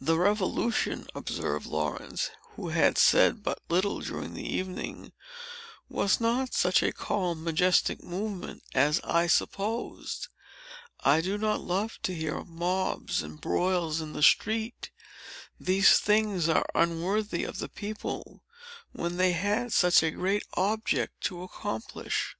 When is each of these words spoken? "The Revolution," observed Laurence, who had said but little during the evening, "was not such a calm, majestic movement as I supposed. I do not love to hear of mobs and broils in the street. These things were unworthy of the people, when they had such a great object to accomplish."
"The 0.00 0.16
Revolution," 0.16 1.08
observed 1.12 1.66
Laurence, 1.66 2.30
who 2.54 2.68
had 2.68 2.96
said 2.96 3.42
but 3.42 3.58
little 3.68 3.98
during 3.98 4.32
the 4.32 4.46
evening, 4.46 5.12
"was 5.88 6.20
not 6.20 6.54
such 6.54 6.84
a 6.84 6.92
calm, 6.92 7.42
majestic 7.42 8.00
movement 8.00 8.62
as 8.74 9.00
I 9.02 9.26
supposed. 9.26 10.28
I 11.00 11.20
do 11.20 11.36
not 11.36 11.62
love 11.62 11.98
to 12.04 12.14
hear 12.14 12.36
of 12.36 12.46
mobs 12.48 13.24
and 13.24 13.40
broils 13.40 14.00
in 14.00 14.12
the 14.12 14.22
street. 14.22 14.92
These 15.58 15.98
things 15.98 16.46
were 16.46 16.62
unworthy 16.76 17.42
of 17.42 17.58
the 17.58 17.68
people, 17.68 18.44
when 18.92 19.16
they 19.16 19.32
had 19.32 19.72
such 19.72 20.00
a 20.04 20.12
great 20.12 20.44
object 20.54 21.22
to 21.22 21.42
accomplish." 21.42 22.36